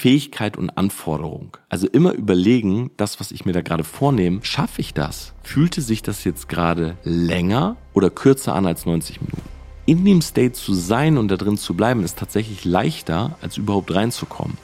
[0.00, 1.58] Fähigkeit und Anforderung.
[1.68, 5.34] Also immer überlegen, das, was ich mir da gerade vornehme, schaffe ich das?
[5.42, 9.42] Fühlte sich das jetzt gerade länger oder kürzer an als 90 Minuten?
[9.84, 13.94] In dem State zu sein und da drin zu bleiben, ist tatsächlich leichter, als überhaupt
[13.94, 14.56] reinzukommen.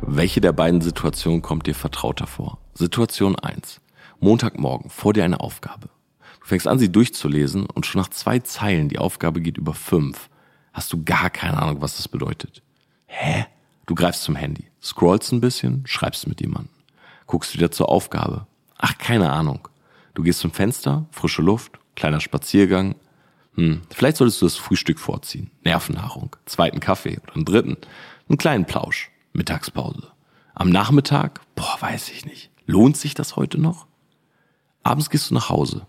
[0.00, 2.56] Welche der beiden Situationen kommt dir vertrauter vor?
[2.72, 3.82] Situation 1.
[4.18, 5.90] Montagmorgen, vor dir eine Aufgabe.
[6.40, 10.30] Du fängst an, sie durchzulesen und schon nach zwei Zeilen, die Aufgabe geht über fünf,
[10.74, 12.62] hast du gar keine Ahnung, was das bedeutet.
[13.06, 13.46] Hä?
[13.86, 16.72] Du greifst zum Handy, scrollst ein bisschen, schreibst mit jemandem,
[17.26, 18.46] guckst wieder zur Aufgabe.
[18.78, 19.68] Ach, keine Ahnung.
[20.14, 22.96] Du gehst zum Fenster, frische Luft, kleiner Spaziergang.
[23.54, 27.76] Hm, vielleicht solltest du das Frühstück vorziehen, Nervennahrung, zweiten Kaffee oder einen dritten,
[28.28, 30.08] einen kleinen Plausch, Mittagspause.
[30.54, 32.50] Am Nachmittag, boah, weiß ich nicht.
[32.66, 33.86] Lohnt sich das heute noch?
[34.82, 35.86] Abends gehst du nach Hause.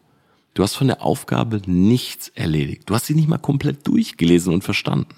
[0.56, 2.84] Du hast von der Aufgabe nichts erledigt.
[2.90, 5.14] Du hast sie nicht mal komplett durchgelesen und verstanden.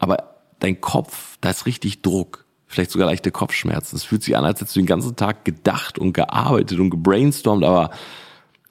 [0.00, 2.44] Aber dein Kopf, da ist richtig Druck.
[2.66, 3.94] Vielleicht sogar leichte Kopfschmerzen.
[3.94, 7.64] Es fühlt sich an, als hättest du den ganzen Tag gedacht und gearbeitet und gebrainstormt,
[7.64, 7.92] aber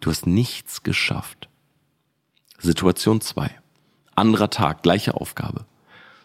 [0.02, 1.48] du hast nichts geschafft.
[2.60, 3.50] Situation zwei:
[4.14, 5.66] Anderer Tag, gleiche Aufgabe.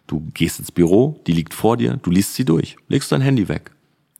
[0.09, 3.49] Du gehst ins Büro, die liegt vor dir, du liest sie durch, legst dein Handy
[3.49, 3.71] weg.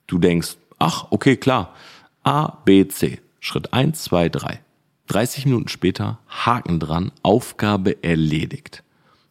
[0.07, 1.75] Du denkst, ach, okay, klar.
[2.23, 3.19] A, B, C.
[3.41, 4.61] Schritt eins, zwei, drei.
[5.07, 8.83] 30 Minuten später, Haken dran, Aufgabe erledigt.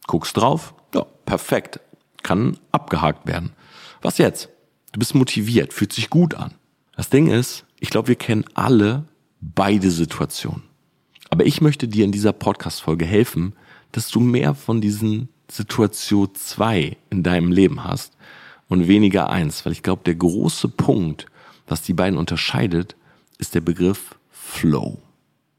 [0.07, 1.81] Guckst drauf, ja, perfekt,
[2.23, 3.53] kann abgehakt werden.
[4.03, 4.49] Was jetzt?
[4.93, 6.53] Du bist motiviert, fühlt sich gut an.
[6.97, 9.05] Das Ding ist, ich glaube, wir kennen alle
[9.41, 10.63] beide Situationen.
[11.31, 13.55] Aber ich möchte dir in dieser Podcast-Folge helfen,
[13.93, 18.17] dass du mehr von diesen Situation 2 in deinem Leben hast
[18.69, 21.27] und weniger eins, weil ich glaube, der große Punkt,
[21.67, 22.97] was die beiden unterscheidet,
[23.39, 24.99] ist der Begriff Flow.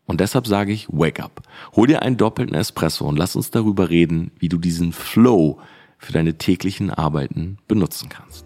[0.06, 1.42] Und deshalb sage ich, wake up.
[1.76, 5.60] Hol dir einen doppelten Espresso und lass uns darüber reden, wie du diesen Flow
[5.98, 8.46] für deine täglichen Arbeiten benutzen kannst.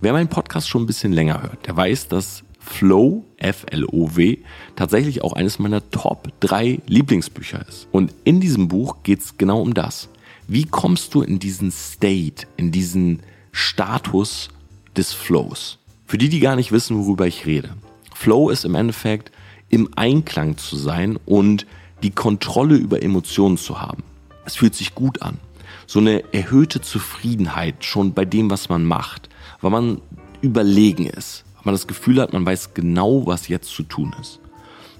[0.00, 4.38] Wer meinen Podcast schon ein bisschen länger hört, der weiß, dass Flow, F-L-O-W,
[4.76, 7.88] tatsächlich auch eines meiner Top 3 Lieblingsbücher ist.
[7.92, 10.08] Und in diesem Buch geht es genau um das.
[10.46, 13.20] Wie kommst du in diesen State, in diesen
[13.52, 14.48] Status
[14.96, 15.78] des Flows?
[16.06, 17.70] Für die, die gar nicht wissen, worüber ich rede.
[18.14, 19.30] Flow ist im Endeffekt
[19.68, 21.66] im Einklang zu sein und
[22.02, 24.02] die Kontrolle über Emotionen zu haben.
[24.44, 25.38] Es fühlt sich gut an.
[25.86, 29.28] So eine erhöhte Zufriedenheit schon bei dem, was man macht,
[29.60, 30.00] weil man
[30.40, 34.40] überlegen ist, weil man das Gefühl hat, man weiß genau, was jetzt zu tun ist.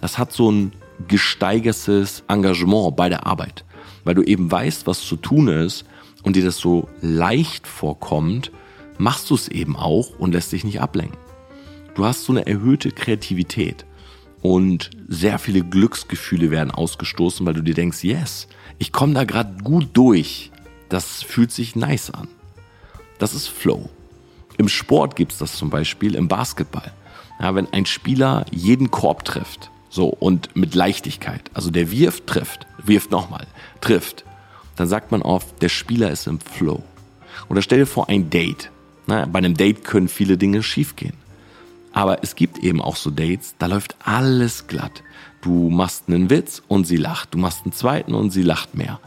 [0.00, 0.72] Das hat so ein
[1.06, 3.64] gesteigertes Engagement bei der Arbeit,
[4.04, 5.84] weil du eben weißt, was zu tun ist
[6.22, 8.50] und dir das so leicht vorkommt,
[8.98, 11.18] machst du es eben auch und lässt dich nicht ablenken.
[11.94, 13.84] Du hast so eine erhöhte Kreativität
[14.42, 19.62] und sehr viele Glücksgefühle werden ausgestoßen, weil du dir denkst, yes, ich komme da gerade
[19.62, 20.50] gut durch.
[20.88, 22.28] Das fühlt sich nice an.
[23.18, 23.90] Das ist Flow.
[24.56, 26.92] Im Sport gibt's das zum Beispiel im Basketball.
[27.40, 32.66] Ja, wenn ein Spieler jeden Korb trifft, so und mit Leichtigkeit, also der wirft, trifft,
[32.82, 33.46] wirft nochmal,
[33.80, 34.24] trifft,
[34.76, 36.82] dann sagt man oft, der Spieler ist im Flow.
[37.48, 38.70] Oder stell dir vor ein Date.
[39.06, 41.14] Na, bei einem Date können viele Dinge schiefgehen.
[41.92, 45.02] Aber es gibt eben auch so Dates, da läuft alles glatt.
[45.40, 47.34] Du machst einen Witz und sie lacht.
[47.34, 49.00] Du machst einen zweiten und sie lacht mehr.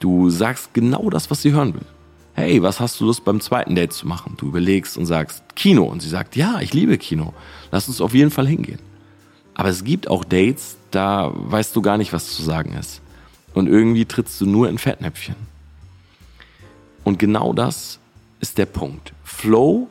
[0.00, 1.86] Du sagst genau das, was sie hören will.
[2.34, 4.34] Hey, was hast du Lust beim zweiten Date zu machen?
[4.36, 7.34] Du überlegst und sagst Kino und sie sagt, ja, ich liebe Kino.
[7.72, 8.78] Lass uns auf jeden Fall hingehen.
[9.54, 13.00] Aber es gibt auch Dates, da weißt du gar nicht, was zu sagen ist.
[13.54, 15.34] Und irgendwie trittst du nur in Fettnäpfchen.
[17.02, 17.98] Und genau das
[18.38, 19.12] ist der Punkt.
[19.24, 19.88] Flow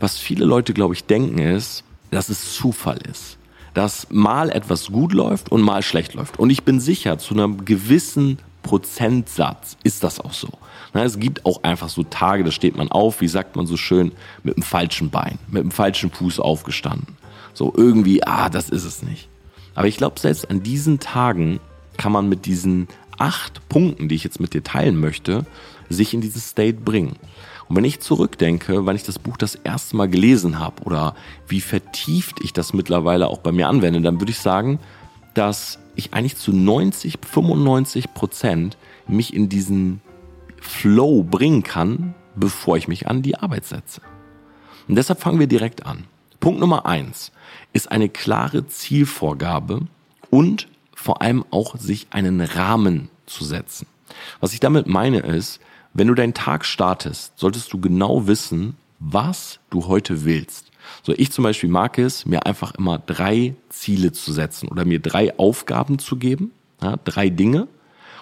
[0.00, 3.38] was viele Leute, glaube ich, denken, ist, dass es Zufall ist.
[3.74, 6.38] Dass mal etwas gut läuft und mal schlecht läuft.
[6.38, 10.48] Und ich bin sicher, zu einem gewissen Prozentsatz ist das auch so.
[10.92, 14.12] Es gibt auch einfach so Tage, da steht man auf, wie sagt man so schön,
[14.42, 17.16] mit dem falschen Bein, mit dem falschen Fuß aufgestanden.
[17.54, 19.28] So irgendwie, ah, das ist es nicht.
[19.74, 21.60] Aber ich glaube, selbst an diesen Tagen
[21.96, 22.88] kann man mit diesen
[23.18, 25.44] acht Punkten, die ich jetzt mit dir teilen möchte,
[25.88, 27.16] sich in dieses State bringen.
[27.68, 31.14] Und wenn ich zurückdenke, wann ich das Buch das erste Mal gelesen habe oder
[31.46, 34.78] wie vertieft ich das mittlerweile auch bei mir anwende, dann würde ich sagen,
[35.34, 38.76] dass ich eigentlich zu 90, 95 Prozent
[39.06, 40.00] mich in diesen
[40.60, 44.00] Flow bringen kann, bevor ich mich an die Arbeit setze.
[44.88, 46.04] Und deshalb fangen wir direkt an.
[46.40, 47.32] Punkt Nummer eins
[47.72, 49.82] ist eine klare Zielvorgabe
[50.30, 53.86] und vor allem auch sich einen Rahmen zu setzen.
[54.40, 55.60] Was ich damit meine ist,
[55.94, 60.66] wenn du deinen Tag startest, solltest du genau wissen, was du heute willst.
[61.02, 65.00] So, ich zum Beispiel mag es, mir einfach immer drei Ziele zu setzen oder mir
[65.00, 66.52] drei Aufgaben zu geben,
[66.82, 67.68] ja, drei Dinge,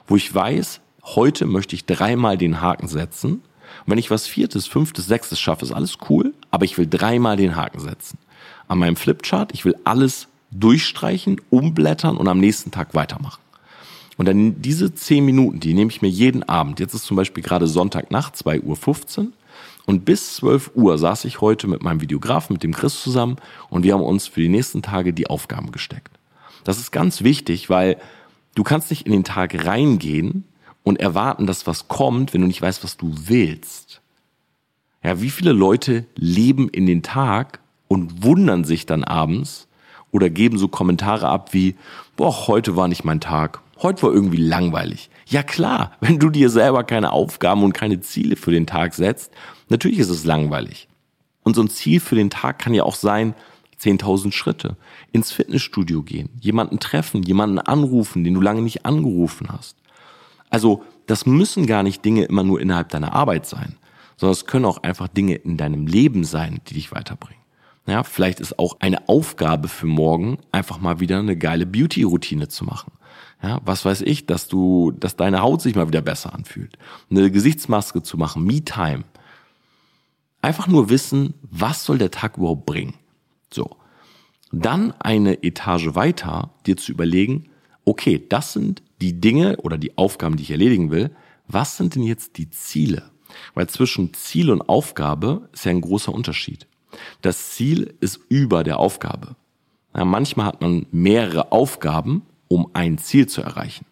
[0.06, 3.34] wo ich weiß, heute möchte ich dreimal den Haken setzen.
[3.34, 3.42] Und
[3.86, 7.56] wenn ich was viertes, fünftes, sechstes schaffe, ist alles cool, aber ich will dreimal den
[7.56, 8.18] Haken setzen.
[8.68, 13.40] An meinem Flipchart, ich will alles durchstreichen, umblättern und am nächsten Tag weitermachen.
[14.16, 16.80] Und dann diese zehn Minuten, die nehme ich mir jeden Abend.
[16.80, 19.32] Jetzt ist zum Beispiel gerade Sonntagnacht, 2.15 Uhr.
[19.84, 23.36] Und bis 12 Uhr saß ich heute mit meinem Videografen, mit dem Chris zusammen
[23.70, 26.18] und wir haben uns für die nächsten Tage die Aufgaben gesteckt.
[26.64, 27.96] Das ist ganz wichtig, weil
[28.56, 30.44] du kannst nicht in den Tag reingehen
[30.82, 34.00] und erwarten, dass was kommt, wenn du nicht weißt, was du willst.
[35.04, 39.68] Ja, wie viele Leute leben in den Tag und wundern sich dann abends
[40.10, 41.76] oder geben so Kommentare ab wie,
[42.16, 43.60] boah, heute war nicht mein Tag.
[43.82, 45.10] Heute war irgendwie langweilig.
[45.26, 49.32] Ja klar, wenn du dir selber keine Aufgaben und keine Ziele für den Tag setzt,
[49.68, 50.88] natürlich ist es langweilig.
[51.42, 53.34] Und so ein Ziel für den Tag kann ja auch sein,
[53.80, 54.76] 10.000 Schritte,
[55.12, 59.76] ins Fitnessstudio gehen, jemanden treffen, jemanden anrufen, den du lange nicht angerufen hast.
[60.50, 63.76] Also das müssen gar nicht Dinge immer nur innerhalb deiner Arbeit sein,
[64.16, 67.42] sondern es können auch einfach Dinge in deinem Leben sein, die dich weiterbringen.
[67.86, 72.64] Ja, vielleicht ist auch eine Aufgabe für morgen, einfach mal wieder eine geile Beauty-Routine zu
[72.64, 72.92] machen.
[73.42, 76.78] Ja, was weiß ich, dass du, dass deine Haut sich mal wieder besser anfühlt.
[77.10, 79.04] Eine Gesichtsmaske zu machen, Me-Time.
[80.40, 82.94] Einfach nur wissen, was soll der Tag überhaupt bringen.
[83.52, 83.76] So.
[84.52, 87.50] Dann eine Etage weiter, dir zu überlegen,
[87.84, 91.14] okay, das sind die Dinge oder die Aufgaben, die ich erledigen will.
[91.48, 93.10] Was sind denn jetzt die Ziele?
[93.54, 96.66] Weil zwischen Ziel und Aufgabe ist ja ein großer Unterschied.
[97.22, 99.36] Das Ziel ist über der Aufgabe.
[99.94, 103.86] Ja, manchmal hat man mehrere Aufgaben, um ein Ziel zu erreichen.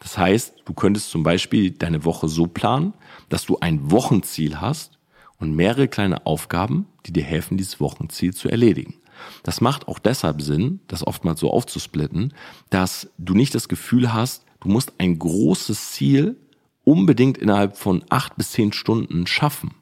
[0.00, 2.94] Das heißt, du könntest zum Beispiel deine Woche so planen,
[3.28, 4.98] dass du ein Wochenziel hast
[5.38, 8.94] und mehrere kleine Aufgaben, die dir helfen, dieses Wochenziel zu erledigen.
[9.42, 12.32] Das macht auch deshalb Sinn, das oftmals so aufzusplitten,
[12.70, 16.36] dass du nicht das Gefühl hast, du musst ein großes Ziel
[16.84, 19.74] unbedingt innerhalb von acht bis zehn Stunden schaffen,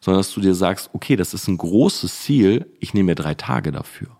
[0.00, 3.34] sondern dass du dir sagst, okay, das ist ein großes Ziel, ich nehme mir drei
[3.34, 4.15] Tage dafür.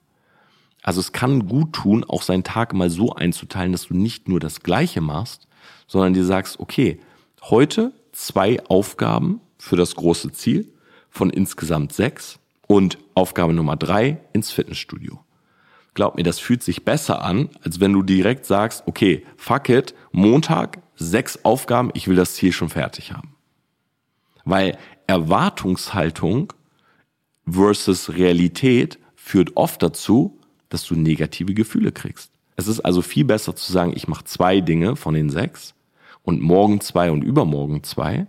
[0.87, 4.39] Also es kann gut tun, auch seinen Tag mal so einzuteilen, dass du nicht nur
[4.39, 5.49] das Gleiche machst,
[5.89, 7.01] sondern dir sagst, okay,
[7.43, 10.73] heute zwei Aufgaben für das große Ziel
[11.11, 12.39] von insgesamt sechs
[12.69, 15.19] und Aufgabe Nummer drei ins Fitnessstudio.
[15.95, 19.93] Glaub mir, das fühlt sich besser an, als wenn du direkt sagst, okay, fuck it,
[20.13, 23.35] Montag, sechs Aufgaben, ich will das Ziel schon fertig haben.
[24.45, 24.79] Weil
[25.09, 26.53] Erwartungshaltung
[27.45, 30.36] versus Realität führt oft dazu,
[30.69, 32.31] dass du negative Gefühle kriegst.
[32.57, 35.75] Es ist also viel besser zu sagen, ich mache zwei Dinge von den sechs
[36.23, 38.27] und morgen zwei und übermorgen zwei.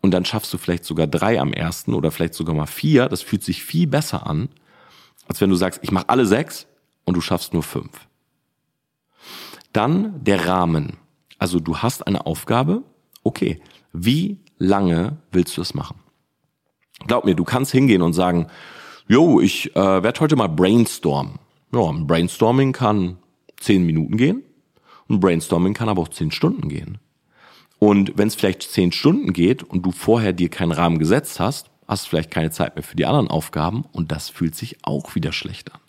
[0.00, 3.08] Und dann schaffst du vielleicht sogar drei am ersten oder vielleicht sogar mal vier.
[3.08, 4.48] Das fühlt sich viel besser an,
[5.26, 6.66] als wenn du sagst, ich mache alle sechs
[7.04, 8.06] und du schaffst nur fünf.
[9.72, 10.96] Dann der Rahmen.
[11.38, 12.82] Also du hast eine Aufgabe.
[13.24, 13.60] Okay,
[13.92, 16.00] wie lange willst du es machen?
[17.06, 18.46] Glaub mir, du kannst hingehen und sagen,
[19.08, 21.38] jo, ich äh, werde heute mal brainstormen.
[21.72, 23.18] Ja, ein Brainstorming kann
[23.58, 24.42] zehn Minuten gehen.
[25.08, 26.98] Ein Brainstorming kann aber auch zehn Stunden gehen.
[27.78, 31.70] Und wenn es vielleicht zehn Stunden geht und du vorher dir keinen Rahmen gesetzt hast,
[31.86, 35.14] hast du vielleicht keine Zeit mehr für die anderen Aufgaben und das fühlt sich auch
[35.14, 35.80] wieder schlecht an.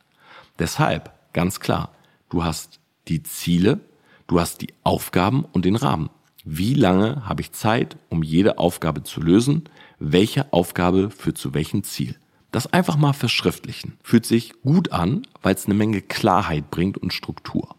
[0.59, 1.91] Deshalb, ganz klar,
[2.29, 3.79] du hast die Ziele,
[4.27, 6.09] du hast die Aufgaben und den Rahmen.
[6.45, 9.63] Wie lange habe ich Zeit, um jede Aufgabe zu lösen?
[9.99, 12.15] Welche Aufgabe führt zu welchem Ziel?
[12.51, 13.97] Das einfach mal verschriftlichen.
[14.03, 17.75] Fühlt sich gut an, weil es eine Menge Klarheit bringt und Struktur.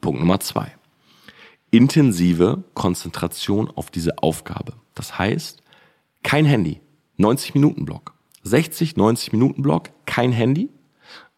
[0.00, 0.72] Punkt Nummer zwei.
[1.70, 4.74] Intensive Konzentration auf diese Aufgabe.
[4.94, 5.62] Das heißt,
[6.22, 6.80] kein Handy.
[7.18, 8.14] 90 Minuten Block.
[8.44, 10.70] 60, 90 Minuten Block, kein Handy.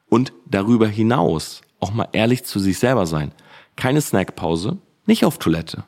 [0.09, 3.33] Und darüber hinaus auch mal ehrlich zu sich selber sein.
[3.77, 5.85] Keine Snackpause, nicht auf Toilette.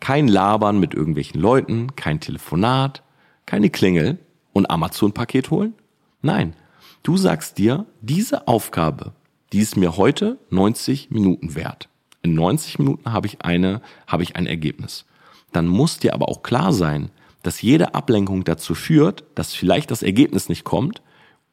[0.00, 3.02] Kein Labern mit irgendwelchen Leuten, kein Telefonat,
[3.46, 4.18] keine Klingel,
[4.54, 5.74] und Amazon-Paket holen?
[6.22, 6.54] Nein,
[7.02, 9.12] du sagst dir, diese Aufgabe,
[9.52, 11.90] die ist mir heute 90 Minuten wert.
[12.22, 15.04] In 90 Minuten habe ich eine, habe ich ein Ergebnis.
[15.52, 17.10] Dann muss dir aber auch klar sein,
[17.42, 21.02] dass jede Ablenkung dazu führt, dass vielleicht das Ergebnis nicht kommt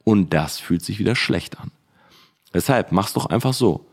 [0.04, 1.70] und das fühlt sich wieder schlecht an.
[2.54, 3.86] Deshalb mach's doch einfach so.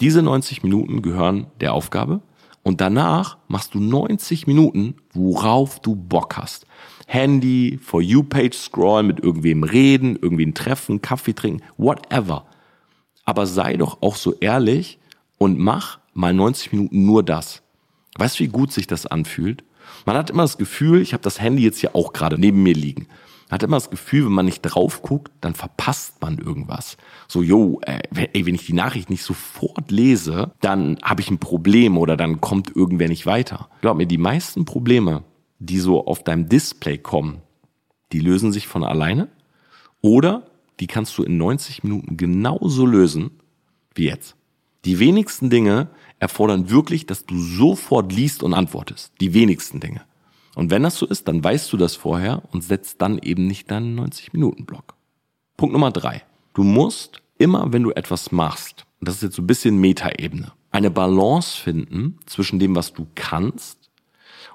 [0.00, 2.20] Diese 90 Minuten gehören der Aufgabe
[2.66, 6.66] und danach machst du 90 Minuten, worauf du Bock hast.
[7.06, 12.44] Handy, For You-Page scrollen, mit irgendwem reden, irgendwen treffen, Kaffee trinken, whatever.
[13.24, 14.98] Aber sei doch auch so ehrlich
[15.38, 17.62] und mach mal 90 Minuten nur das.
[18.18, 19.62] Weißt du, wie gut sich das anfühlt?
[20.04, 22.74] Man hat immer das Gefühl, ich habe das Handy jetzt hier auch gerade neben mir
[22.74, 23.06] liegen.
[23.50, 26.96] Hat immer das Gefühl, wenn man nicht drauf guckt, dann verpasst man irgendwas.
[27.28, 28.00] So, yo, äh,
[28.32, 32.40] ey, wenn ich die Nachricht nicht sofort lese, dann habe ich ein Problem oder dann
[32.40, 33.68] kommt irgendwer nicht weiter.
[33.82, 35.22] Glaub mir, die meisten Probleme,
[35.58, 37.42] die so auf deinem Display kommen,
[38.12, 39.28] die lösen sich von alleine
[40.00, 40.42] oder
[40.80, 43.30] die kannst du in 90 Minuten genauso lösen
[43.94, 44.36] wie jetzt.
[44.84, 45.88] Die wenigsten Dinge
[46.18, 49.12] erfordern wirklich, dass du sofort liest und antwortest.
[49.20, 50.02] Die wenigsten Dinge.
[50.56, 53.70] Und wenn das so ist, dann weißt du das vorher und setzt dann eben nicht
[53.70, 54.94] deinen 90-Minuten-Block.
[55.58, 56.22] Punkt Nummer drei.
[56.54, 60.52] Du musst immer, wenn du etwas machst, und das ist jetzt so ein bisschen Metaebene,
[60.70, 63.90] eine Balance finden zwischen dem, was du kannst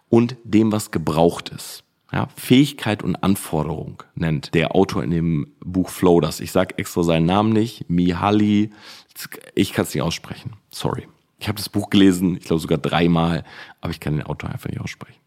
[0.10, 1.84] und dem, was gebraucht ist.
[2.12, 6.39] Ja, Fähigkeit und Anforderung nennt der Autor in dem Buch Flow das.
[6.39, 7.91] Ich sage extra seinen Namen nicht.
[7.91, 8.72] Mihaly,
[9.53, 10.53] ich kann es nicht aussprechen.
[10.72, 11.08] Sorry.
[11.38, 13.43] Ich habe das Buch gelesen, ich glaube sogar dreimal,
[13.81, 15.22] aber ich kann den Autor einfach nicht aussprechen.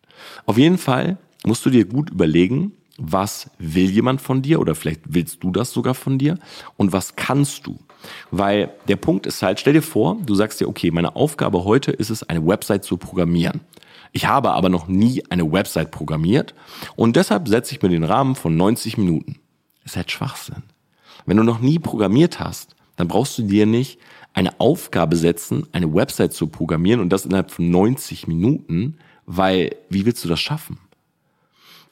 [0.46, 5.02] Auf jeden Fall musst du dir gut überlegen, was will jemand von dir oder vielleicht
[5.06, 6.38] willst du das sogar von dir
[6.76, 7.78] und was kannst du?
[8.30, 11.90] Weil der Punkt ist halt, stell dir vor, du sagst dir, okay, meine Aufgabe heute
[11.90, 13.60] ist es, eine Website zu programmieren.
[14.12, 16.54] Ich habe aber noch nie eine Website programmiert
[16.94, 19.40] und deshalb setze ich mir den Rahmen von 90 Minuten.
[19.82, 20.62] Das ist halt Schwachsinn.
[21.26, 23.98] Wenn du noch nie programmiert hast, dann brauchst du dir nicht
[24.34, 30.06] eine Aufgabe setzen, eine Website zu programmieren und das innerhalb von 90 Minuten, weil wie
[30.06, 30.78] willst du das schaffen?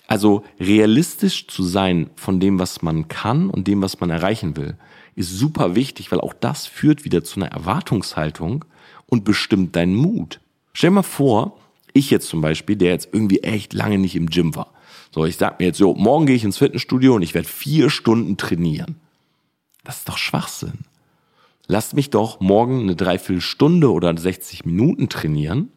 [0.06, 4.76] Also realistisch zu sein von dem, was man kann und dem, was man erreichen will,
[5.14, 8.64] ist super wichtig, weil auch das führt wieder zu einer Erwartungshaltung
[9.06, 10.40] und bestimmt deinen Mut.
[10.72, 11.58] Stell dir mal vor,
[11.92, 14.72] ich jetzt zum Beispiel, der jetzt irgendwie echt lange nicht im Gym war.
[15.14, 17.90] So, ich sag mir jetzt so, morgen gehe ich ins Fitnessstudio und ich werde vier
[17.90, 18.96] Stunden trainieren.
[19.84, 20.84] Das ist doch Schwachsinn.
[21.66, 25.68] Lasst mich doch morgen eine Dreiviertelstunde oder 60 Minuten trainieren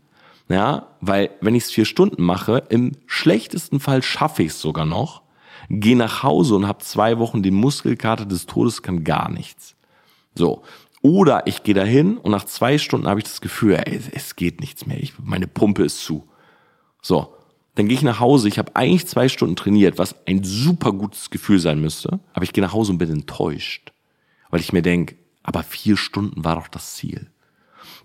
[0.47, 4.85] ja, weil wenn ich es vier Stunden mache, im schlechtesten Fall schaffe ich es sogar
[4.85, 5.23] noch,
[5.69, 9.75] gehe nach Hause und habe zwei Wochen den Muskelkater des Todes, kann gar nichts.
[10.35, 10.63] So.
[11.01, 14.59] Oder ich gehe dahin und nach zwei Stunden habe ich das Gefühl, ey, es geht
[14.59, 16.27] nichts mehr, ich, meine Pumpe ist zu.
[17.01, 17.35] So,
[17.75, 21.29] dann gehe ich nach Hause, ich habe eigentlich zwei Stunden trainiert, was ein super gutes
[21.29, 23.93] Gefühl sein müsste, aber ich gehe nach Hause und bin enttäuscht,
[24.49, 27.29] weil ich mir denke, aber vier Stunden war doch das Ziel.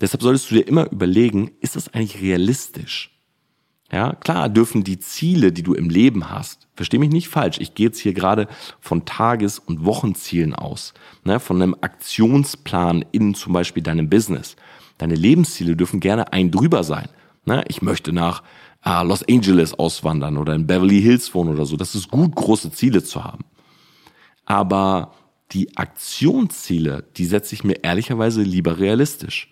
[0.01, 3.11] Deshalb solltest du dir immer überlegen, ist das eigentlich realistisch?
[3.93, 7.75] Ja, klar dürfen die Ziele, die du im Leben hast, versteh mich nicht falsch, ich
[7.75, 8.47] gehe jetzt hier gerade
[8.81, 14.55] von Tages- und Wochenzielen aus, ne, von einem Aktionsplan in zum Beispiel deinem Business.
[14.99, 17.09] Deine Lebensziele dürfen gerne ein drüber sein.
[17.47, 17.65] Ne?
[17.69, 18.43] Ich möchte nach
[18.85, 21.77] äh, Los Angeles auswandern oder in Beverly Hills wohnen oder so.
[21.77, 23.45] Das ist gut, große Ziele zu haben.
[24.45, 25.15] Aber
[25.53, 29.49] die Aktionsziele, die setze ich mir ehrlicherweise lieber realistisch.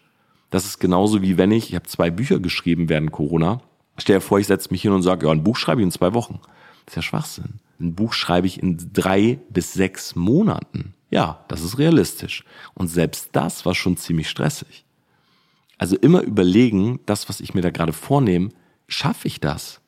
[0.51, 3.61] Das ist genauso wie wenn ich, ich habe zwei Bücher geschrieben während Corona.
[3.99, 5.91] Stell dir vor, ich setze mich hin und sage, ja, ein Buch schreibe ich in
[5.93, 6.41] zwei Wochen.
[6.87, 7.61] Das ist ja Schwachsinn.
[7.81, 10.95] Ein Buch schreibe ich in drei bis sechs Monaten.
[11.11, 12.45] Ja, das ist realistisch.
[12.75, 14.85] Und selbst das war schon ziemlich stressig.
[15.79, 18.51] Also immer überlegen, das, was ich mir da gerade vornehme,
[18.89, 19.81] schaffe ich das?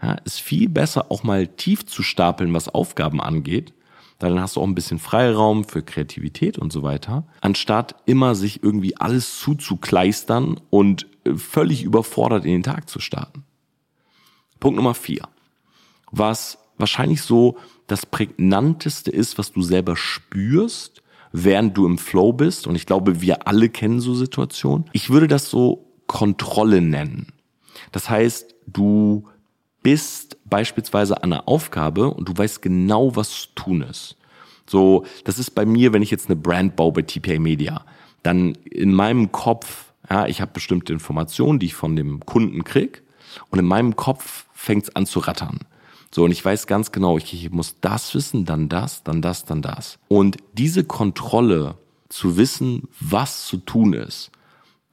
[0.00, 3.72] Ja, ist viel besser, auch mal tief zu stapeln, was Aufgaben angeht,
[4.18, 8.62] dann hast du auch ein bisschen Freiraum für Kreativität und so weiter, anstatt immer sich
[8.62, 13.44] irgendwie alles zuzukleistern und äh, völlig überfordert in den Tag zu starten.
[14.60, 15.28] Punkt Nummer vier.
[16.10, 17.56] Was wahrscheinlich so
[17.86, 21.02] das prägnanteste ist, was du selber spürst,
[21.32, 22.66] während du im Flow bist.
[22.66, 24.88] Und ich glaube, wir alle kennen so Situationen.
[24.92, 27.32] Ich würde das so Kontrolle nennen.
[27.92, 29.26] Das heißt, du
[29.84, 34.16] bist beispielsweise an einer Aufgabe und du weißt genau, was zu tun ist.
[34.66, 37.84] So, das ist bei mir, wenn ich jetzt eine Brand baue bei TPA Media,
[38.22, 43.02] dann in meinem Kopf, ja, ich habe bestimmte Informationen, die ich von dem Kunden krieg
[43.50, 45.60] und in meinem Kopf fängt es an zu rattern.
[46.10, 49.44] So, und ich weiß ganz genau, ich, ich muss das wissen, dann das, dann das,
[49.44, 49.98] dann das.
[50.08, 51.76] Und diese Kontrolle
[52.08, 54.30] zu wissen, was zu tun ist,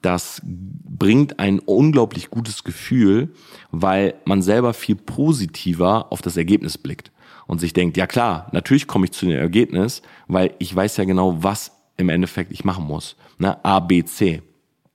[0.02, 3.34] das bringt ein unglaublich gutes Gefühl,
[3.72, 7.12] weil man selber viel positiver auf das Ergebnis blickt
[7.48, 11.06] und sich denkt, ja klar, natürlich komme ich zu dem Ergebnis, weil ich weiß ja
[11.06, 13.16] genau, was im Endeffekt ich machen muss.
[13.38, 13.64] Ne?
[13.64, 14.42] A, B, C.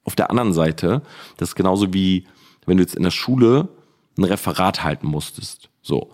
[0.04, 1.02] Auf der anderen Seite,
[1.36, 2.26] das ist genauso wie,
[2.64, 3.68] wenn du jetzt in der Schule
[4.16, 5.68] ein Referat halten musstest.
[5.82, 6.10] So.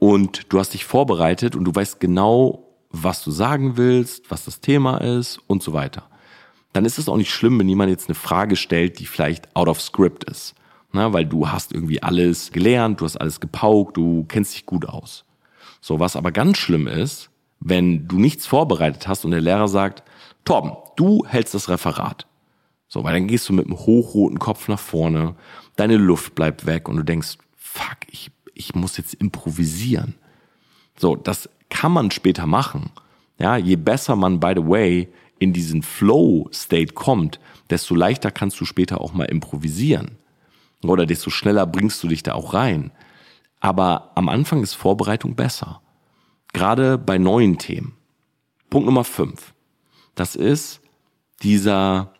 [0.00, 4.60] Und du hast dich vorbereitet und du weißt genau, was du sagen willst, was das
[4.60, 6.08] Thema ist und so weiter
[6.72, 9.68] dann ist es auch nicht schlimm, wenn jemand jetzt eine Frage stellt, die vielleicht out
[9.68, 10.54] of script ist.
[10.92, 14.86] Na, weil du hast irgendwie alles gelernt, du hast alles gepaukt, du kennst dich gut
[14.86, 15.24] aus.
[15.80, 20.02] So, was aber ganz schlimm ist, wenn du nichts vorbereitet hast und der Lehrer sagt,
[20.44, 22.26] Torben, du hältst das Referat.
[22.88, 25.34] So, weil dann gehst du mit einem hochroten Kopf nach vorne,
[25.76, 30.14] deine Luft bleibt weg und du denkst, fuck, ich, ich muss jetzt improvisieren.
[30.96, 32.90] So, das kann man später machen.
[33.38, 35.08] Ja, je besser man, by the way,
[35.38, 37.40] in diesen Flow-State kommt,
[37.70, 40.18] desto leichter kannst du später auch mal improvisieren.
[40.82, 42.92] Oder desto schneller bringst du dich da auch rein.
[43.60, 45.80] Aber am Anfang ist Vorbereitung besser.
[46.52, 47.94] Gerade bei neuen Themen.
[48.70, 49.54] Punkt Nummer fünf.
[50.14, 50.80] Das ist
[51.42, 52.12] dieser,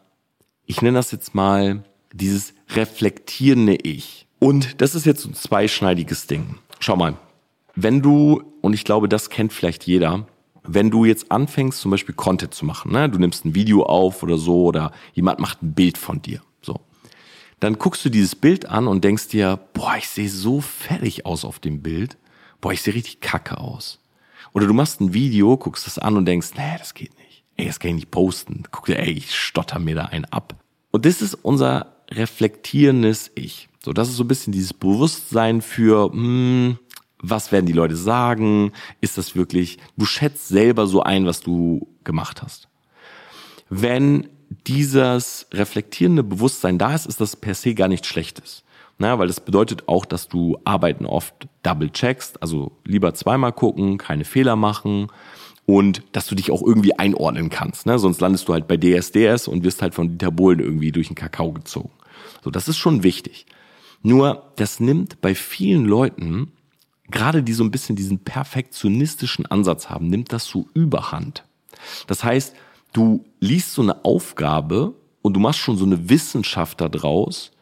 [0.67, 4.27] ich nenne das jetzt mal, dieses reflektierende Ich.
[4.39, 6.57] Und das ist jetzt ein zweischneidiges Ding.
[6.79, 7.17] Schau mal,
[7.75, 10.27] wenn du, und ich glaube, das kennt vielleicht jeder,
[10.69, 13.09] wenn du jetzt anfängst, zum Beispiel Content zu machen, ne?
[13.09, 16.81] du nimmst ein Video auf oder so, oder jemand macht ein Bild von dir, so.
[17.61, 21.45] Dann guckst du dieses Bild an und denkst dir, boah, ich sehe so fertig aus
[21.45, 22.17] auf dem Bild.
[22.61, 23.99] Boah, ich sehe richtig kacke aus.
[24.53, 27.43] Oder du machst ein Video, guckst das an und denkst, nee, das geht nicht.
[27.57, 28.63] Ey, das kann ich nicht posten.
[28.71, 30.55] Guck dir, ey, ich stotter mir da einen ab.
[30.93, 33.69] Und das ist unser reflektierendes Ich.
[33.85, 36.79] So, das ist so ein bisschen dieses Bewusstsein für, hm,
[37.23, 38.73] was werden die Leute sagen?
[39.01, 42.69] Ist das wirklich, du schätzt selber so ein, was du gemacht hast.
[43.69, 44.29] Wenn
[44.67, 48.63] dieses reflektierende Bewusstsein da ist, ist das per se gar nichts Schlechtes.
[48.99, 53.97] Na, weil das bedeutet auch, dass du Arbeiten oft double checkst, also lieber zweimal gucken,
[53.97, 55.09] keine Fehler machen
[55.67, 57.87] und dass du dich auch irgendwie einordnen kannst.
[57.87, 57.99] Ne?
[57.99, 61.15] Sonst landest du halt bei DSDS und wirst halt von Dieter Bohlen irgendwie durch den
[61.15, 61.91] Kakao gezogen.
[62.43, 63.47] So, das ist schon wichtig.
[64.03, 66.53] Nur, das nimmt bei vielen Leuten,
[67.11, 71.45] gerade die so ein bisschen diesen perfektionistischen Ansatz haben, nimmt das so überhand.
[72.07, 72.55] Das heißt,
[72.93, 77.53] du liest so eine Aufgabe und du machst schon so eine Wissenschaft daraus,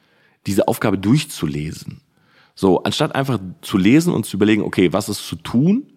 [0.46, 2.00] diese Aufgabe durchzulesen.
[2.54, 5.92] So, anstatt einfach zu lesen und zu überlegen, okay, was ist zu tun,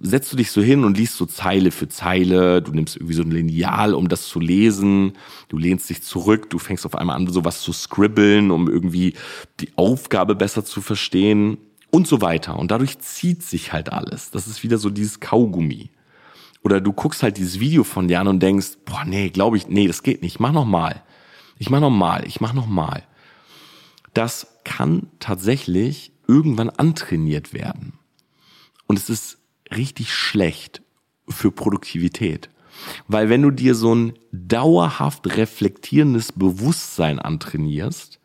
[0.00, 3.22] setzt du dich so hin und liest so Zeile für Zeile, du nimmst irgendwie so
[3.22, 5.12] ein Lineal, um das zu lesen,
[5.48, 9.14] du lehnst dich zurück, du fängst auf einmal an, sowas zu scribbeln, um irgendwie
[9.60, 11.58] die Aufgabe besser zu verstehen
[11.94, 12.58] und so weiter.
[12.58, 14.32] Und dadurch zieht sich halt alles.
[14.32, 15.90] Das ist wieder so dieses Kaugummi.
[16.64, 19.86] Oder du guckst halt dieses Video von Jan und denkst, boah, nee, glaube ich, nee,
[19.86, 20.34] das geht nicht.
[20.34, 21.04] Ich mach noch mal.
[21.56, 22.26] Ich mach noch mal.
[22.26, 23.04] Ich mach noch mal.
[24.12, 27.92] Das kann tatsächlich irgendwann antrainiert werden.
[28.86, 29.38] Und es ist
[29.70, 30.82] richtig schlecht
[31.28, 32.50] für Produktivität.
[33.06, 38.18] Weil wenn du dir so ein dauerhaft reflektierendes Bewusstsein antrainierst,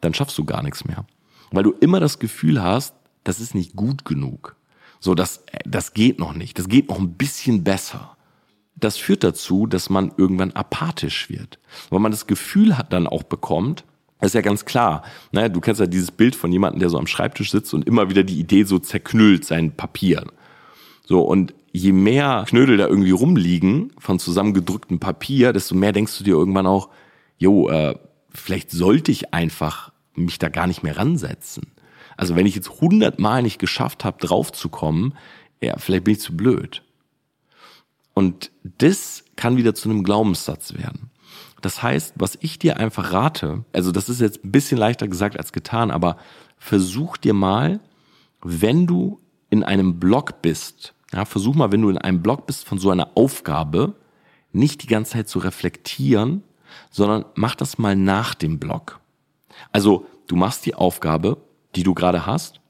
[0.00, 1.06] dann schaffst du gar nichts mehr.
[1.50, 4.56] Weil du immer das Gefühl hast, das ist nicht gut genug.
[5.00, 6.58] So, das, das geht noch nicht.
[6.58, 8.16] Das geht noch ein bisschen besser.
[8.76, 11.58] Das führt dazu, dass man irgendwann apathisch wird.
[11.90, 13.84] Weil man das Gefühl hat, dann auch bekommt,
[14.20, 15.02] das ist ja ganz klar.
[15.32, 15.50] Ne?
[15.50, 18.22] Du kennst ja dieses Bild von jemandem, der so am Schreibtisch sitzt und immer wieder
[18.22, 20.26] die Idee so zerknüllt, sein Papier.
[21.06, 26.24] So, und je mehr Knödel da irgendwie rumliegen von zusammengedrücktem Papier, desto mehr denkst du
[26.24, 26.90] dir irgendwann auch,
[27.38, 27.94] jo, äh,
[28.32, 31.72] vielleicht sollte ich einfach mich da gar nicht mehr ransetzen.
[32.16, 35.14] Also wenn ich jetzt hundertmal nicht geschafft habe, draufzukommen,
[35.60, 36.82] ja, vielleicht bin ich zu blöd.
[38.14, 41.10] Und das kann wieder zu einem Glaubenssatz werden.
[41.60, 45.38] Das heißt, was ich dir einfach rate, also das ist jetzt ein bisschen leichter gesagt
[45.38, 46.16] als getan, aber
[46.56, 47.80] versuch dir mal,
[48.42, 49.20] wenn du
[49.50, 52.90] in einem Blog bist, ja, versuch mal, wenn du in einem Blog bist von so
[52.90, 53.94] einer Aufgabe,
[54.52, 56.42] nicht die ganze Zeit zu reflektieren,
[56.90, 59.00] sondern mach das mal nach dem Blog.
[59.72, 61.38] Also du machst die Aufgabe
[61.74, 62.60] die du gerade hast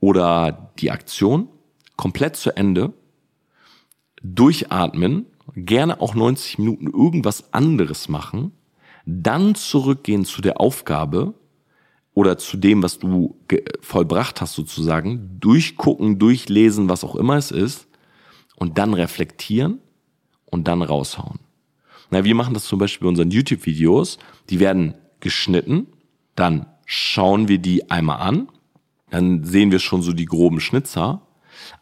[0.00, 1.48] oder die Aktion
[1.96, 2.92] komplett zu Ende,
[4.22, 8.52] durchatmen, gerne auch 90 Minuten irgendwas anderes machen,
[9.06, 11.34] dann zurückgehen zu der Aufgabe
[12.12, 13.36] oder zu dem, was du
[13.80, 17.86] vollbracht hast sozusagen, durchgucken, durchlesen, was auch immer es ist
[18.56, 19.80] und dann reflektieren
[20.46, 21.38] und dann raushauen.
[22.10, 24.18] Na, wir machen das zum Beispiel bei unseren YouTube-Videos.
[24.48, 25.88] Die werden geschnitten,
[26.36, 28.48] dann schauen wir die einmal an,
[29.10, 31.20] dann sehen wir schon so die groben Schnitzer,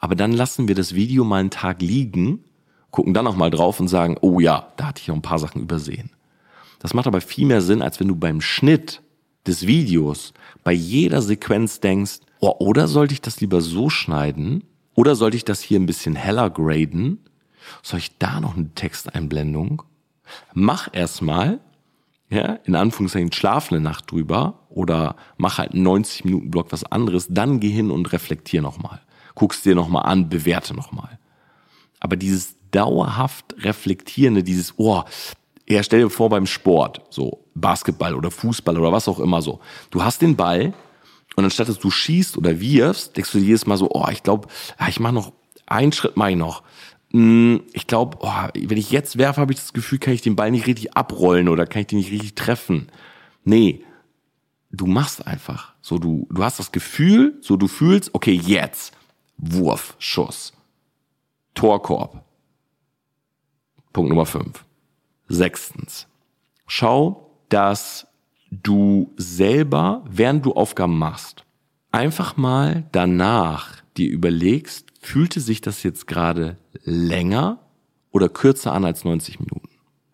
[0.00, 2.44] aber dann lassen wir das Video mal einen Tag liegen,
[2.90, 5.38] gucken dann noch mal drauf und sagen, oh ja, da hatte ich noch ein paar
[5.38, 6.10] Sachen übersehen.
[6.78, 9.02] Das macht aber viel mehr Sinn, als wenn du beim Schnitt
[9.46, 14.64] des Videos bei jeder Sequenz denkst, oh, oder sollte ich das lieber so schneiden?
[14.94, 17.18] Oder sollte ich das hier ein bisschen heller graden?
[17.82, 19.82] Soll ich da noch eine Texteinblendung?
[20.52, 21.60] Mach erstmal
[22.30, 26.84] ja, in Anführungszeichen schlaf eine Nacht drüber oder mach halt einen 90 Minuten Block was
[26.84, 29.00] anderes, dann geh hin und reflektier nochmal.
[29.34, 31.18] Guckst dir nochmal an, bewerte nochmal.
[32.00, 35.02] Aber dieses dauerhaft reflektierende, dieses, oh,
[35.66, 39.60] ja, stell dir vor beim Sport, so Basketball oder Fußball oder was auch immer so.
[39.90, 40.74] Du hast den Ball
[41.36, 44.22] und anstatt dass du schießt oder wirfst, denkst du dir jedes Mal so, oh, ich
[44.22, 45.32] glaube, ja, ich mache noch
[45.66, 46.62] einen Schritt mache ich noch.
[47.14, 50.34] Hm, ich glaube, oh, wenn ich jetzt werfe, habe ich das Gefühl, kann ich den
[50.34, 52.88] Ball nicht richtig abrollen oder kann ich den nicht richtig treffen.
[53.44, 53.84] Nee,
[54.72, 55.74] du machst einfach.
[55.80, 58.96] So, du, du hast das Gefühl, so du fühlst, okay, jetzt.
[59.36, 60.52] Wurf, Schuss,
[61.54, 62.24] Torkorb.
[63.92, 64.64] Punkt Nummer 5.
[65.28, 66.08] Sechstens.
[66.66, 68.08] Schau, dass
[68.50, 71.44] du selber, während du Aufgaben machst,
[71.92, 77.58] einfach mal danach dir überlegst, fühlte sich das jetzt gerade länger
[78.10, 79.68] oder kürzer an als 90 Minuten?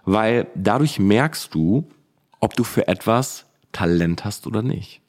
[0.04, 1.88] Weil dadurch merkst du,
[2.40, 5.00] ob du für etwas Talent hast oder nicht.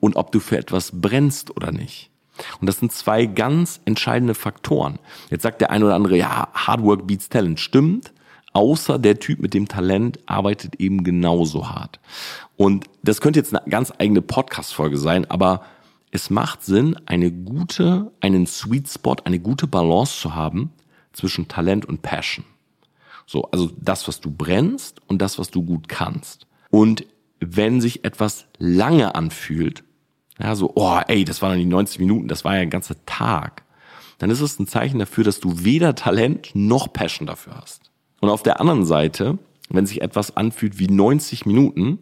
[0.00, 2.10] Und ob du für etwas brennst oder nicht.
[2.60, 4.98] Und das sind zwei ganz entscheidende Faktoren.
[5.30, 7.60] Jetzt sagt der eine oder andere, ja, Hard Work beats Talent.
[7.60, 8.12] Stimmt,
[8.52, 12.00] außer der Typ mit dem Talent arbeitet eben genauso hart.
[12.56, 15.64] Und das könnte jetzt eine ganz eigene Podcast-Folge sein, aber
[16.10, 20.72] es macht Sinn, eine gute, einen Sweet Spot, eine gute Balance zu haben
[21.12, 22.44] zwischen Talent und Passion.
[23.26, 26.46] So, also das, was du brennst und das, was du gut kannst.
[26.70, 27.04] Und
[27.40, 29.84] wenn sich etwas lange anfühlt,
[30.40, 33.64] ja, so, oh, ey, das waren nicht 90 Minuten, das war ja ein ganzer Tag,
[34.18, 37.90] dann ist es ein Zeichen dafür, dass du weder Talent noch Passion dafür hast.
[38.20, 41.98] Und auf der anderen Seite, wenn sich etwas anfühlt wie 90 Minuten,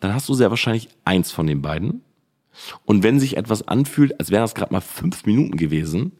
[0.00, 2.02] dann hast du sehr wahrscheinlich eins von den beiden.
[2.84, 6.12] Und wenn sich etwas anfühlt, als wären das gerade mal fünf Minuten gewesen,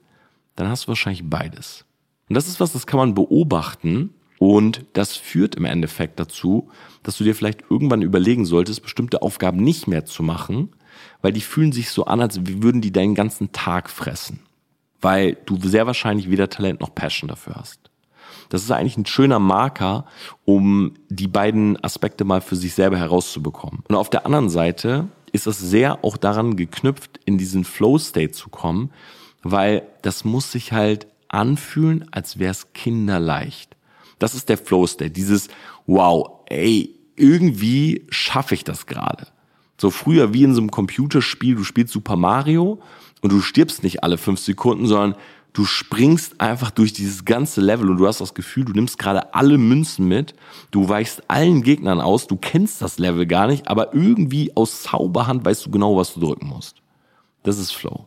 [0.55, 1.85] dann hast du wahrscheinlich beides.
[2.29, 6.69] Und das ist was, das kann man beobachten und das führt im Endeffekt dazu,
[7.03, 10.71] dass du dir vielleicht irgendwann überlegen solltest, bestimmte Aufgaben nicht mehr zu machen,
[11.23, 14.41] weil die fühlen sich so an, als würden die deinen ganzen Tag fressen.
[15.01, 17.91] Weil du sehr wahrscheinlich weder Talent noch Passion dafür hast.
[18.49, 20.07] Das ist eigentlich ein schöner Marker,
[20.45, 23.83] um die beiden Aspekte mal für sich selber herauszubekommen.
[23.89, 28.49] Und auf der anderen Seite ist es sehr auch daran geknüpft, in diesen Flow-State zu
[28.49, 28.91] kommen,
[29.43, 33.77] weil das muss sich halt anfühlen, als wäre es kinderleicht.
[34.19, 35.49] Das ist der Flow-State, dieses
[35.87, 39.29] Wow, ey, irgendwie schaffe ich das gerade.
[39.79, 42.81] So früher wie in so einem Computerspiel, du spielst Super Mario
[43.21, 45.21] und du stirbst nicht alle fünf Sekunden, sondern
[45.57, 49.33] du springst einfach durch dieses ganze Level und du hast das Gefühl, du nimmst gerade
[49.33, 50.35] alle Münzen mit,
[50.71, 55.47] du weichst allen Gegnern aus, du kennst das Level gar nicht, aber irgendwie aus Zauberhand
[55.47, 56.83] weißt du genau, was du drücken musst.
[57.43, 58.05] Das ist Flow.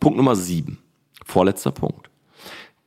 [0.00, 0.76] Punkt Nummer sieben,
[1.24, 2.10] vorletzter Punkt.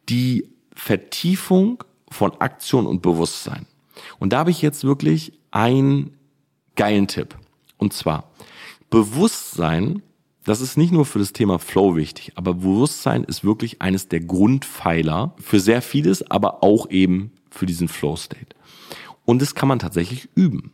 [0.08, 3.66] Die Vertiefung von Aktion und Bewusstsein.
[4.20, 6.16] Und da habe ich jetzt wirklich einen
[6.76, 7.36] geilen Tipp.
[7.78, 8.30] Und zwar,
[8.92, 10.04] Bewusstsein
[10.44, 14.20] das ist nicht nur für das Thema Flow wichtig, aber Bewusstsein ist wirklich eines der
[14.20, 18.56] Grundpfeiler für sehr vieles, aber auch eben für diesen Flow State.
[19.26, 20.72] Und das kann man tatsächlich üben.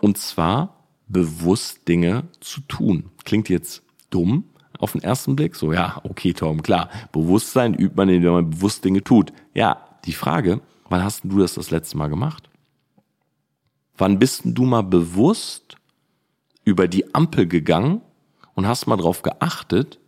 [0.00, 3.10] Und zwar bewusst Dinge zu tun.
[3.24, 4.44] Klingt jetzt dumm
[4.78, 5.54] auf den ersten Blick.
[5.54, 6.90] So, ja, okay, Tom, klar.
[7.12, 9.32] Bewusstsein übt man, indem man bewusst Dinge tut.
[9.54, 12.48] Ja, die Frage, wann hast du das das letzte Mal gemacht?
[13.96, 15.76] Wann bist du mal bewusst
[16.64, 18.00] über die Ampel gegangen
[18.54, 19.98] und hast mal drauf geachtet,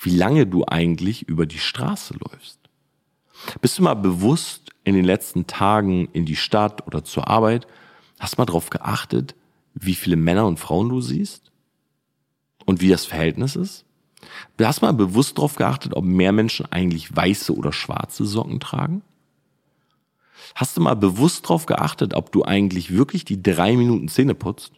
[0.00, 2.58] wie lange du eigentlich über die Straße läufst.
[3.60, 7.66] Bist du mal bewusst in den letzten Tagen in die Stadt oder zur Arbeit,
[8.18, 9.34] hast mal drauf geachtet,
[9.74, 11.50] wie viele Männer und Frauen du siehst?
[12.64, 13.84] Und wie das Verhältnis ist?
[14.60, 19.02] Hast mal bewusst drauf geachtet, ob mehr Menschen eigentlich weiße oder schwarze Socken tragen?
[20.54, 24.72] Hast du mal bewusst drauf geachtet, ob du eigentlich wirklich die drei Minuten Zähne putzt?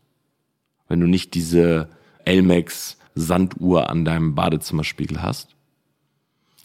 [0.89, 1.89] Wenn du nicht diese
[2.25, 5.57] Elmex Sanduhr an deinem Badezimmerspiegel hast?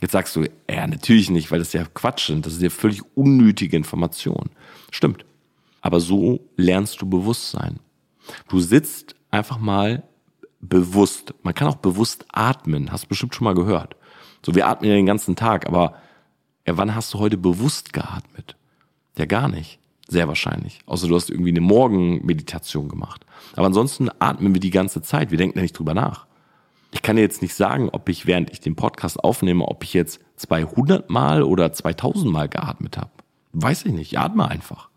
[0.01, 2.45] Jetzt sagst du, ja, natürlich nicht, weil das ja Quatsch sind.
[2.45, 4.49] Das ist ja völlig unnötige Information.
[4.91, 5.25] Stimmt.
[5.82, 7.79] Aber so lernst du Bewusstsein.
[8.49, 10.03] Du sitzt einfach mal
[10.60, 11.34] bewusst.
[11.43, 12.91] Man kann auch bewusst atmen.
[12.91, 13.95] Hast du bestimmt schon mal gehört.
[14.45, 15.95] So, wir atmen ja den ganzen Tag, aber
[16.67, 18.56] ja, wann hast du heute bewusst geatmet?
[19.17, 19.79] Ja, gar nicht.
[20.08, 20.79] Sehr wahrscheinlich.
[20.86, 23.25] Außer du hast irgendwie eine Morgenmeditation gemacht.
[23.56, 25.32] Aber ansonsten atmen wir die ganze Zeit.
[25.32, 26.27] Wir denken ja nicht drüber nach.
[26.93, 29.95] Ich kann dir jetzt nicht sagen, ob ich, während ich den Podcast aufnehme, ob ich
[29.95, 33.10] jetzt 200 Mal oder 2000 Mal geatmet habe.
[33.51, 34.13] Weiß ich nicht.
[34.13, 34.89] Ich atme einfach.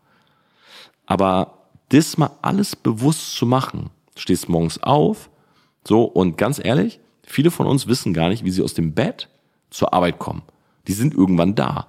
[1.06, 3.88] Aber das mal alles bewusst zu machen.
[4.14, 5.30] Stehst morgens auf,
[5.88, 9.30] so, und ganz ehrlich, viele von uns wissen gar nicht, wie sie aus dem Bett
[9.70, 10.42] zur Arbeit kommen.
[10.88, 11.86] Die sind irgendwann da.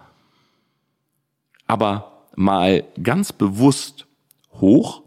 [1.67, 4.07] Aber mal ganz bewusst
[4.53, 5.01] hoch,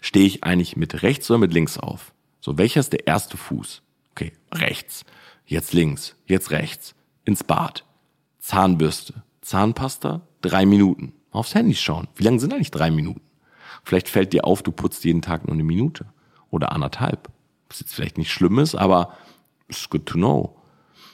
[0.00, 2.12] stehe ich eigentlich mit rechts oder mit links auf?
[2.40, 3.83] So, welcher ist der erste Fuß?
[4.14, 5.04] Okay, rechts,
[5.44, 7.84] jetzt links, jetzt rechts, ins Bad,
[8.38, 11.14] Zahnbürste, Zahnpasta, drei Minuten.
[11.32, 12.06] Aufs Handy schauen.
[12.14, 13.22] Wie lange sind eigentlich drei Minuten?
[13.82, 16.06] Vielleicht fällt dir auf, du putzt jeden Tag nur eine Minute
[16.50, 17.28] oder anderthalb.
[17.68, 19.14] Was jetzt vielleicht nicht schlimm ist, aber
[19.68, 20.60] it's good to know.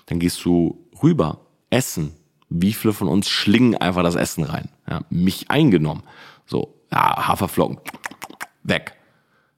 [0.05, 2.13] Dann gehst du rüber, essen.
[2.51, 4.69] Wie viele von uns schlingen einfach das Essen rein?
[4.87, 6.03] Ja, mich eingenommen.
[6.45, 7.79] So, ja, Haferflocken,
[8.63, 8.95] weg.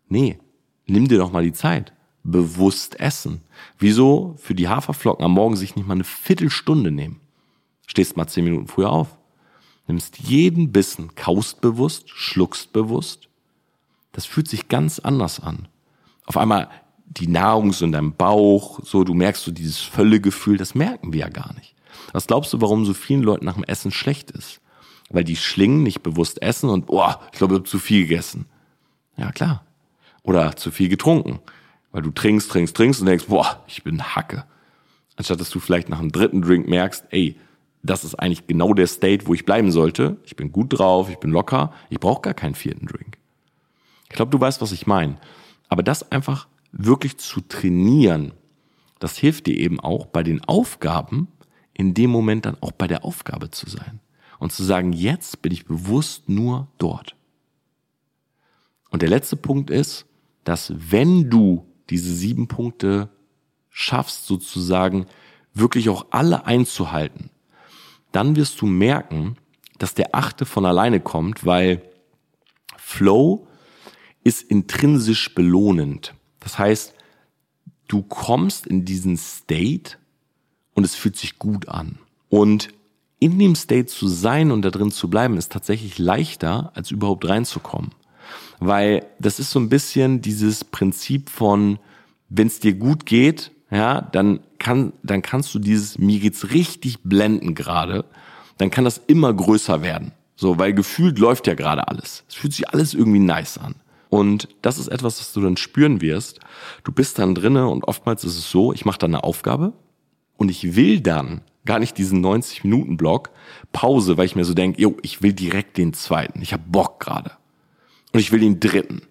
[0.06, 0.38] Nee,
[0.86, 1.92] nimm dir doch mal die Zeit
[2.24, 3.42] bewusst essen?
[3.78, 7.20] Wieso für die Haferflocken am Morgen sich nicht mal eine Viertelstunde nehmen?
[7.86, 9.08] Stehst mal zehn Minuten früher auf,
[9.86, 13.28] nimmst jeden Bissen, kaust bewusst, schluckst bewusst.
[14.12, 15.68] Das fühlt sich ganz anders an.
[16.26, 16.68] Auf einmal
[17.06, 21.20] die Nahrung so in deinem Bauch, so du merkst so dieses Völlegefühl, das merken wir
[21.20, 21.74] ja gar nicht.
[22.12, 24.60] Was glaubst du, warum so vielen Leuten nach dem Essen schlecht ist?
[25.10, 28.46] Weil die Schlingen nicht bewusst essen und, boah, ich glaube, ich habe zu viel gegessen.
[29.16, 29.64] Ja, klar.
[30.22, 31.40] Oder zu viel getrunken.
[31.92, 34.44] Weil du trinkst, trinkst, trinkst und denkst, boah, ich bin Hacke.
[35.16, 37.36] Anstatt dass du vielleicht nach einem dritten Drink merkst, ey,
[37.82, 40.16] das ist eigentlich genau der State, wo ich bleiben sollte.
[40.24, 43.18] Ich bin gut drauf, ich bin locker, ich brauche gar keinen vierten Drink.
[44.08, 45.18] Ich glaube, du weißt, was ich meine.
[45.68, 48.32] Aber das einfach wirklich zu trainieren,
[48.98, 51.28] das hilft dir eben auch bei den Aufgaben,
[51.74, 54.00] in dem Moment dann auch bei der Aufgabe zu sein.
[54.38, 57.16] Und zu sagen, jetzt bin ich bewusst nur dort.
[58.90, 60.06] Und der letzte Punkt ist,
[60.44, 63.08] dass wenn du diese sieben Punkte
[63.70, 65.06] schaffst, sozusagen
[65.54, 67.30] wirklich auch alle einzuhalten,
[68.12, 69.36] dann wirst du merken,
[69.78, 71.82] dass der achte von alleine kommt, weil
[72.76, 73.46] Flow
[74.22, 76.14] ist intrinsisch belohnend.
[76.40, 76.94] Das heißt,
[77.88, 79.96] du kommst in diesen State
[80.74, 81.98] und es fühlt sich gut an.
[82.28, 82.68] Und
[83.18, 87.28] in dem State zu sein und da drin zu bleiben, ist tatsächlich leichter, als überhaupt
[87.28, 87.92] reinzukommen.
[88.64, 91.80] Weil das ist so ein bisschen dieses Prinzip von,
[92.28, 97.02] wenn es dir gut geht, ja, dann kann, dann kannst du dieses, mir geht's richtig
[97.02, 98.04] blenden gerade,
[98.58, 100.12] dann kann das immer größer werden.
[100.36, 102.24] So, weil gefühlt läuft ja gerade alles.
[102.28, 103.74] Es fühlt sich alles irgendwie nice an.
[104.08, 106.38] Und das ist etwas, was du dann spüren wirst.
[106.84, 109.72] Du bist dann drinne und oftmals ist es so, ich mache dann eine Aufgabe
[110.36, 113.30] und ich will dann gar nicht diesen 90-Minuten-Block
[113.72, 116.42] Pause, weil ich mir so denke, jo, ich will direkt den zweiten.
[116.42, 117.32] Ich habe Bock gerade.
[118.12, 119.02] Und ich will den dritten.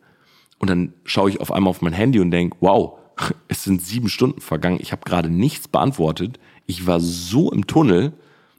[0.59, 2.99] Und dann schaue ich auf einmal auf mein Handy und denke, wow,
[3.47, 4.79] es sind sieben Stunden vergangen.
[4.81, 6.39] Ich habe gerade nichts beantwortet.
[6.67, 8.13] Ich war so im Tunnel,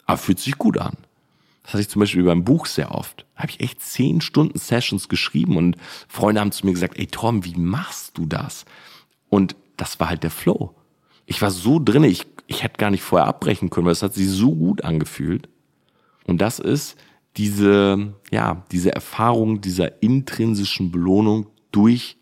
[0.06, 0.96] aber fühlt sich gut an.
[1.62, 3.24] Das hatte ich zum Beispiel beim Buch sehr oft.
[3.36, 5.76] Da habe ich echt zehn Stunden Sessions geschrieben und
[6.08, 8.64] Freunde haben zu mir gesagt, ey Tom, wie machst du das?
[9.28, 10.74] Und das war halt der Flow.
[11.24, 14.14] Ich war so drinne, ich ich hätte gar nicht vorher abbrechen können, weil es hat
[14.14, 15.48] sich so gut angefühlt.
[16.24, 16.96] Und das ist
[17.36, 22.16] diese, ja, diese Erfahrung dieser intrinsischen Belohnung durch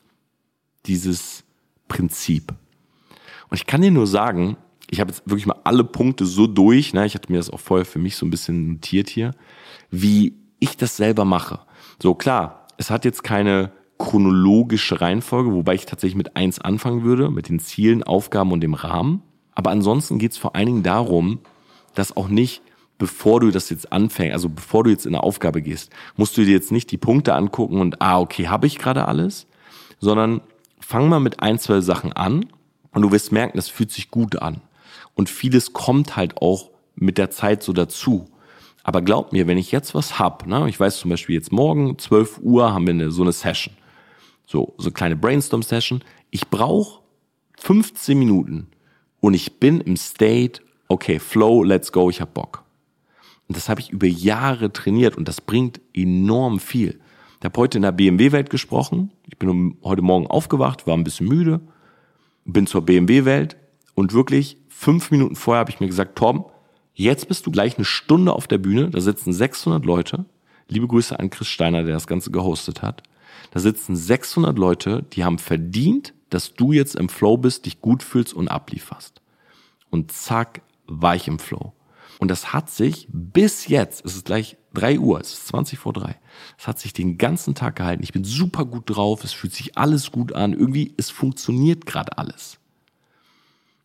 [0.87, 1.45] dieses
[1.89, 2.53] Prinzip.
[3.49, 4.57] Und ich kann dir nur sagen,
[4.89, 7.61] ich habe jetzt wirklich mal alle Punkte so durch, ne, ich hatte mir das auch
[7.61, 9.33] vorher für mich so ein bisschen notiert hier,
[9.91, 11.61] wie ich das selber mache.
[12.01, 17.31] So klar, es hat jetzt keine chronologische Reihenfolge, wobei ich tatsächlich mit eins anfangen würde,
[17.31, 19.23] mit den Zielen, Aufgaben und dem Rahmen.
[19.55, 21.41] Aber ansonsten geht es vor allen Dingen darum,
[21.95, 22.63] dass auch nicht,
[23.01, 26.45] bevor du das jetzt anfängst, also bevor du jetzt in eine Aufgabe gehst, musst du
[26.45, 29.47] dir jetzt nicht die Punkte angucken und, ah, okay, habe ich gerade alles,
[29.99, 30.43] sondern
[30.79, 32.47] fang mal mit ein, zwei Sachen an
[32.93, 34.61] und du wirst merken, das fühlt sich gut an.
[35.15, 38.29] Und vieles kommt halt auch mit der Zeit so dazu.
[38.83, 41.99] Aber glaub mir, wenn ich jetzt was hab, ne, ich weiß zum Beispiel jetzt morgen,
[41.99, 43.75] 12 Uhr, haben wir eine, so eine Session.
[44.47, 46.05] So, so eine kleine Brainstorm-Session.
[46.31, 47.01] Ich brauche
[47.59, 48.67] 15 Minuten
[49.21, 52.65] und ich bin im State, okay, Flow, let's go, ich hab Bock.
[53.51, 57.01] Und das habe ich über Jahre trainiert und das bringt enorm viel.
[57.41, 59.11] Ich habe heute in der BMW-Welt gesprochen.
[59.27, 61.61] Ich bin heute Morgen aufgewacht, war ein bisschen müde,
[62.45, 63.57] bin zur BMW-Welt
[63.97, 66.45] und wirklich fünf Minuten vorher habe ich mir gesagt, Tom,
[66.95, 70.27] jetzt bist du gleich eine Stunde auf der Bühne, da sitzen 600 Leute.
[70.69, 73.03] Liebe Grüße an Chris Steiner, der das Ganze gehostet hat.
[73.51, 78.05] Da sitzen 600 Leute, die haben verdient, dass du jetzt im Flow bist, dich gut
[78.05, 79.21] fühlst und ablieferst.
[79.91, 81.73] Und zack, war ich im Flow.
[82.21, 85.95] Und das hat sich bis jetzt, es ist gleich drei Uhr, es ist 20 vor
[85.95, 86.21] drei.
[86.59, 88.03] Es hat sich den ganzen Tag gehalten.
[88.03, 90.53] Ich bin super gut drauf, es fühlt sich alles gut an.
[90.53, 92.59] Irgendwie, es funktioniert gerade alles.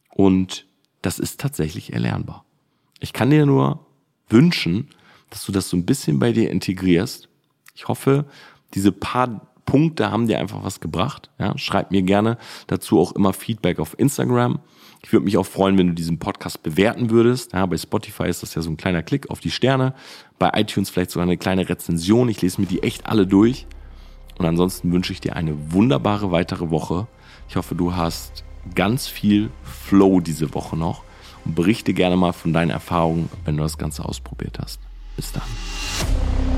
[0.10, 0.66] Und
[1.02, 2.44] das ist tatsächlich erlernbar.
[3.00, 3.86] Ich kann dir nur
[4.28, 4.90] wünschen,
[5.30, 7.30] dass du das so ein bisschen bei dir integrierst.
[7.74, 8.26] Ich hoffe,
[8.74, 11.30] diese paar Punkte haben dir einfach was gebracht.
[11.40, 14.60] Ja, schreib mir gerne dazu auch immer Feedback auf Instagram.
[15.06, 17.54] Ich würde mich auch freuen, wenn du diesen Podcast bewerten würdest.
[17.54, 19.94] Ja, bei Spotify ist das ja so ein kleiner Klick auf die Sterne.
[20.40, 22.28] Bei iTunes vielleicht sogar eine kleine Rezension.
[22.28, 23.68] Ich lese mir die echt alle durch.
[24.40, 27.06] Und ansonsten wünsche ich dir eine wunderbare weitere Woche.
[27.48, 31.04] Ich hoffe, du hast ganz viel Flow diese Woche noch
[31.46, 34.80] und berichte gerne mal von deinen Erfahrungen, wenn du das Ganze ausprobiert hast.
[35.16, 36.55] Bis dann.